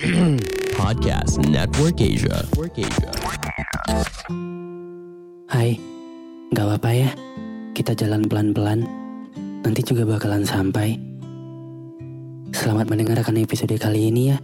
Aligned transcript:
Podcast 0.80 1.44
Network 1.44 2.00
Asia. 2.00 2.40
Network 2.48 2.72
Asia. 2.72 3.12
Hai, 5.44 5.76
gak 6.56 6.64
apa-apa 6.64 6.90
ya. 6.96 7.12
Kita 7.76 7.92
jalan 7.92 8.24
pelan-pelan. 8.24 8.88
Nanti 9.60 9.84
juga 9.84 10.08
bakalan 10.08 10.48
sampai. 10.48 10.96
Selamat 12.56 12.88
mendengarkan 12.88 13.44
episode 13.44 13.76
kali 13.76 14.08
ini 14.08 14.32
ya. 14.32 14.40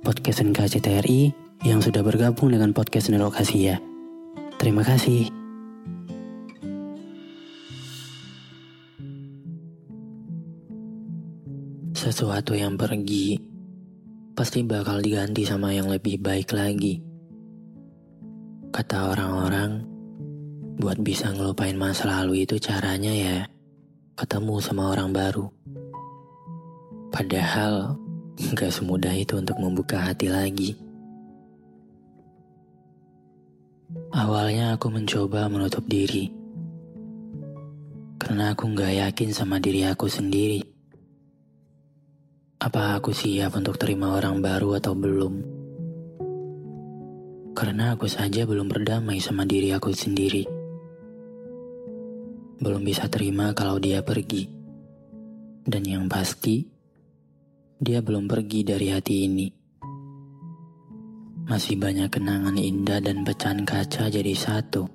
Podcast 0.00 0.40
NKCTRI 0.40 1.36
yang 1.68 1.84
sudah 1.84 2.00
bergabung 2.00 2.56
dengan 2.56 2.72
podcast 2.72 3.12
Network 3.12 3.44
Asia. 3.44 3.76
Terima 4.56 4.80
kasih. 4.80 5.28
Sesuatu 11.92 12.56
yang 12.56 12.80
pergi 12.80 13.35
pasti 14.56 14.72
bakal 14.72 15.04
diganti 15.04 15.44
sama 15.44 15.68
yang 15.68 15.92
lebih 15.92 16.16
baik 16.16 16.56
lagi. 16.56 16.96
Kata 18.72 19.12
orang-orang, 19.12 19.84
buat 20.80 20.96
bisa 21.04 21.28
ngelupain 21.28 21.76
masa 21.76 22.08
lalu 22.08 22.48
itu 22.48 22.56
caranya 22.56 23.12
ya 23.12 23.44
ketemu 24.16 24.56
sama 24.64 24.96
orang 24.96 25.12
baru. 25.12 25.52
Padahal 27.12 28.00
gak 28.56 28.72
semudah 28.72 29.12
itu 29.12 29.36
untuk 29.36 29.60
membuka 29.60 30.00
hati 30.00 30.32
lagi. 30.32 30.72
Awalnya 34.16 34.80
aku 34.80 34.88
mencoba 34.88 35.52
menutup 35.52 35.84
diri. 35.84 36.32
Karena 38.16 38.56
aku 38.56 38.72
gak 38.72 39.04
yakin 39.04 39.36
sama 39.36 39.60
diri 39.60 39.84
aku 39.84 40.08
sendiri. 40.08 40.75
Apa 42.66 42.98
aku 42.98 43.14
siap 43.14 43.54
untuk 43.54 43.78
terima 43.78 44.18
orang 44.18 44.42
baru 44.42 44.82
atau 44.82 44.98
belum? 44.98 45.38
Karena 47.54 47.94
aku 47.94 48.10
saja 48.10 48.42
belum 48.42 48.66
berdamai 48.66 49.22
sama 49.22 49.46
diri 49.46 49.70
aku 49.70 49.94
sendiri. 49.94 50.42
Belum 52.58 52.82
bisa 52.82 53.06
terima 53.06 53.54
kalau 53.54 53.78
dia 53.78 54.02
pergi. 54.02 54.50
Dan 55.62 55.86
yang 55.86 56.10
pasti, 56.10 56.66
dia 57.78 58.02
belum 58.02 58.26
pergi 58.26 58.66
dari 58.66 58.90
hati 58.90 59.14
ini. 59.30 59.46
Masih 61.46 61.78
banyak 61.78 62.10
kenangan 62.10 62.58
indah 62.58 62.98
dan 62.98 63.22
pecahan 63.22 63.62
kaca 63.62 64.10
jadi 64.10 64.34
satu. 64.34 64.90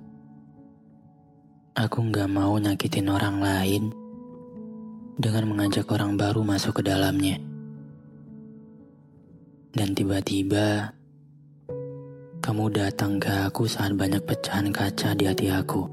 Aku 1.72 2.04
nggak 2.04 2.28
mau 2.28 2.52
nyakitin 2.60 3.08
orang 3.08 3.40
lain 3.40 3.96
dengan 5.16 5.48
mengajak 5.48 5.88
orang 5.88 6.20
baru 6.20 6.44
masuk 6.44 6.84
ke 6.84 6.92
dalamnya. 6.92 7.51
Dan 9.72 9.96
tiba-tiba, 9.96 10.92
kamu 12.44 12.68
datang 12.76 13.16
ke 13.16 13.32
aku 13.48 13.64
saat 13.64 13.96
banyak 13.96 14.20
pecahan 14.20 14.68
kaca 14.68 15.16
di 15.16 15.24
hati 15.24 15.48
aku. 15.48 15.88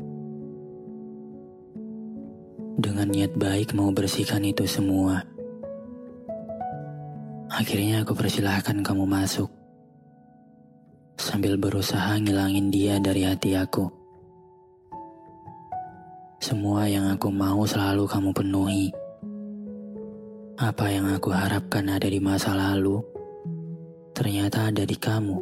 Dengan 2.75 3.07
niat 3.07 3.39
baik 3.39 3.71
mau 3.79 3.87
bersihkan 3.95 4.43
itu 4.43 4.67
semua. 4.67 5.23
Akhirnya 7.47 8.03
aku 8.03 8.15
persilahkan 8.19 8.83
kamu 8.83 9.07
masuk. 9.07 9.47
Sambil 11.15 11.55
berusaha 11.55 12.19
ngilangin 12.19 12.71
dia 12.71 12.99
dari 12.99 13.23
hati 13.23 13.55
aku. 13.55 13.87
Semua 16.43 16.87
yang 16.87 17.07
aku 17.11 17.31
mau 17.31 17.63
selalu 17.63 18.07
kamu 18.07 18.31
penuhi. 18.35 18.91
Apa 20.59 20.91
yang 20.91 21.07
aku 21.15 21.31
harapkan 21.31 21.87
ada 21.87 22.07
di 22.07 22.19
masa 22.19 22.55
lalu, 22.55 23.18
ternyata 24.19 24.67
ada 24.67 24.83
di 24.83 24.99
kamu. 24.99 25.39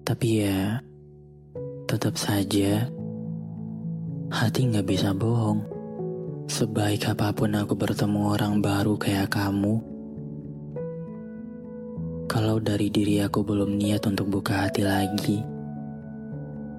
Tapi 0.00 0.28
ya, 0.40 0.80
tetap 1.84 2.16
saja, 2.16 2.88
hati 4.32 4.60
nggak 4.64 4.88
bisa 4.88 5.12
bohong. 5.12 5.60
Sebaik 6.48 7.12
apa 7.12 7.36
pun 7.36 7.52
aku 7.52 7.76
bertemu 7.76 8.32
orang 8.32 8.64
baru 8.64 8.96
kayak 8.96 9.28
kamu, 9.28 9.76
kalau 12.24 12.56
dari 12.56 12.88
diri 12.88 13.20
aku 13.20 13.44
belum 13.44 13.76
niat 13.76 14.08
untuk 14.08 14.32
buka 14.40 14.64
hati 14.64 14.88
lagi, 14.88 15.44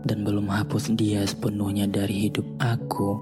dan 0.01 0.25
belum 0.25 0.50
hapus 0.50 0.97
dia 0.97 1.22
sepenuhnya 1.29 1.85
dari 1.85 2.25
hidup 2.25 2.47
aku, 2.57 3.22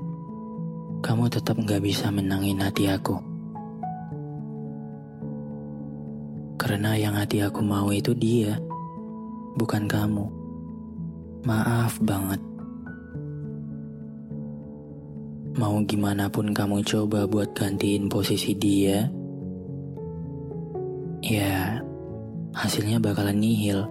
kamu 1.04 1.28
tetap 1.28 1.60
nggak 1.60 1.84
bisa 1.84 2.08
menangin 2.08 2.64
hati 2.64 2.88
aku. 2.88 3.35
Karena 6.66 6.98
yang 6.98 7.14
hati 7.14 7.46
aku 7.46 7.62
mau 7.62 7.94
itu 7.94 8.18
dia, 8.18 8.58
bukan 9.54 9.86
kamu. 9.86 10.26
Maaf 11.46 12.02
banget. 12.02 12.42
Mau 15.62 15.78
gimana 15.86 16.26
pun 16.26 16.50
kamu 16.50 16.82
coba 16.82 17.30
buat 17.30 17.54
gantiin 17.54 18.10
posisi 18.10 18.58
dia, 18.58 19.06
ya 21.22 21.78
hasilnya 22.58 22.98
bakalan 22.98 23.38
nihil. 23.38 23.86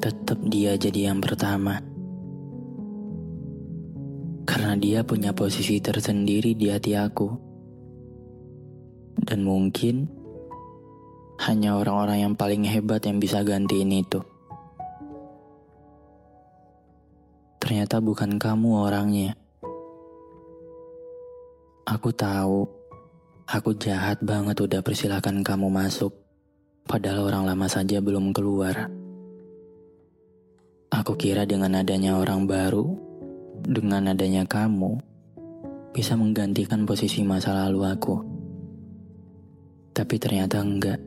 Tetap 0.00 0.40
dia 0.48 0.80
jadi 0.80 1.12
yang 1.12 1.20
pertama. 1.20 1.76
Karena 4.48 4.72
dia 4.80 5.04
punya 5.04 5.36
posisi 5.36 5.76
tersendiri 5.76 6.56
di 6.56 6.72
hati 6.72 6.96
aku. 6.96 7.28
Dan 9.20 9.44
mungkin 9.44 10.15
hanya 11.46 11.78
orang-orang 11.78 12.26
yang 12.26 12.34
paling 12.34 12.66
hebat 12.66 13.06
yang 13.06 13.22
bisa 13.22 13.46
gantiin 13.46 13.94
itu. 13.94 14.18
Ternyata 17.62 18.02
bukan 18.02 18.34
kamu 18.34 18.68
orangnya. 18.82 19.38
Aku 21.86 22.10
tahu, 22.10 22.66
aku 23.46 23.70
jahat 23.78 24.18
banget 24.26 24.58
udah 24.58 24.82
persilahkan 24.82 25.46
kamu 25.46 25.70
masuk, 25.70 26.10
padahal 26.82 27.30
orang 27.30 27.46
lama 27.46 27.70
saja 27.70 28.02
belum 28.02 28.34
keluar. 28.34 28.90
Aku 30.90 31.14
kira 31.14 31.46
dengan 31.46 31.78
adanya 31.78 32.18
orang 32.18 32.50
baru, 32.50 32.90
dengan 33.62 34.10
adanya 34.10 34.42
kamu, 34.50 34.98
bisa 35.94 36.18
menggantikan 36.18 36.82
posisi 36.82 37.22
masa 37.22 37.54
lalu 37.54 37.80
aku. 37.86 38.16
Tapi 39.94 40.14
ternyata 40.18 40.58
enggak. 40.58 41.05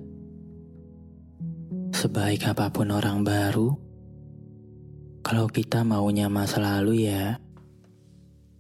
Sebaik 1.91 2.47
apa 2.47 2.72
pun 2.72 2.91
orang 2.94 3.23
baru, 3.25 3.75
kalau 5.25 5.47
kita 5.51 5.83
maunya 5.83 6.31
masa 6.31 6.61
lalu 6.61 7.09
ya, 7.09 7.38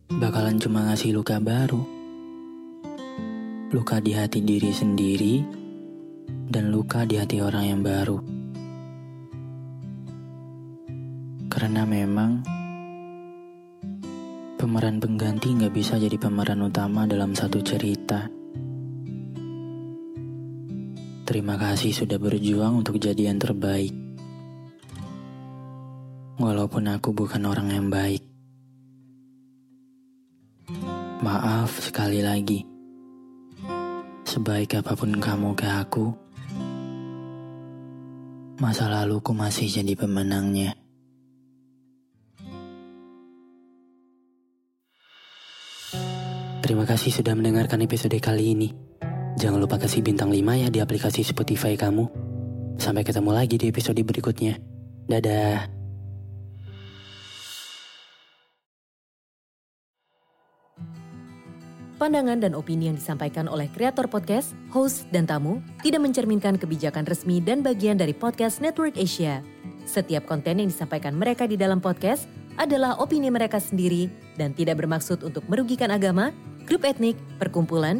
bakalan 0.07 0.59
cuma 0.59 0.89
ngasih 0.89 1.15
luka 1.15 1.39
baru 1.39 1.99
luka 3.69 4.01
di 4.01 4.17
hati 4.17 4.41
diri 4.41 4.73
sendiri, 4.73 5.45
dan 6.49 6.73
luka 6.73 7.05
di 7.05 7.21
hati 7.21 7.37
orang 7.37 7.65
yang 7.69 7.81
baru. 7.85 8.17
Karena 11.53 11.85
memang 11.85 12.41
pemeran 14.57 14.97
pengganti 14.97 15.53
nggak 15.53 15.73
bisa 15.73 16.01
jadi 16.01 16.17
pemeran 16.17 16.65
utama 16.65 17.05
dalam 17.05 17.37
satu 17.37 17.61
cerita. 17.61 18.38
Terima 21.29 21.61
kasih 21.61 21.93
sudah 21.93 22.17
berjuang 22.17 22.81
untuk 22.81 22.97
jadi 22.97 23.29
yang 23.29 23.37
terbaik. 23.37 23.93
Walaupun 26.41 26.89
aku 26.89 27.13
bukan 27.13 27.45
orang 27.45 27.69
yang 27.69 27.85
baik. 27.93 28.25
Maaf 31.21 31.85
sekali 31.85 32.25
lagi. 32.25 32.65
Sebaik 34.25 34.81
apa 34.81 34.97
pun 34.97 35.13
kamu 35.21 35.53
ke 35.53 35.69
aku, 35.69 36.17
masa 38.57 38.89
laluku 38.89 39.29
masih 39.29 39.69
jadi 39.69 39.93
pemenangnya. 39.93 40.73
Terima 46.65 46.89
kasih 46.89 47.13
sudah 47.13 47.37
mendengarkan 47.37 47.85
episode 47.85 48.17
kali 48.17 48.57
ini. 48.57 48.88
Jangan 49.37 49.61
lupa 49.61 49.77
kasih 49.77 50.01
bintang 50.01 50.33
5 50.33 50.41
ya 50.57 50.69
di 50.73 50.79
aplikasi 50.81 51.21
Spotify 51.21 51.77
kamu. 51.77 52.09
Sampai 52.81 53.05
ketemu 53.05 53.29
lagi 53.35 53.59
di 53.59 53.69
episode 53.69 53.99
berikutnya. 54.01 54.57
Dadah. 55.05 55.69
Pandangan 61.99 62.39
dan 62.39 62.55
opini 62.55 62.87
yang 62.87 62.95
disampaikan 62.95 63.51
oleh 63.51 63.67
kreator 63.75 64.07
podcast, 64.07 64.55
host, 64.71 65.03
dan 65.11 65.27
tamu 65.27 65.59
tidak 65.83 65.99
mencerminkan 65.99 66.55
kebijakan 66.55 67.03
resmi 67.03 67.43
dan 67.43 67.59
bagian 67.59 67.99
dari 67.99 68.15
podcast 68.15 68.63
Network 68.63 68.95
Asia. 68.95 69.43
Setiap 69.83 70.23
konten 70.23 70.63
yang 70.63 70.71
disampaikan 70.71 71.11
mereka 71.11 71.43
di 71.43 71.59
dalam 71.59 71.83
podcast 71.83 72.23
adalah 72.55 72.95
opini 73.03 73.27
mereka 73.27 73.59
sendiri 73.59 74.07
dan 74.39 74.55
tidak 74.55 74.79
bermaksud 74.79 75.27
untuk 75.27 75.43
merugikan 75.51 75.91
agama, 75.91 76.31
grup 76.63 76.87
etnik, 76.87 77.19
perkumpulan, 77.35 77.99